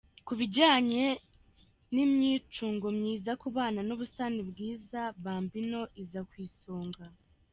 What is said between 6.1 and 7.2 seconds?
ku isonga.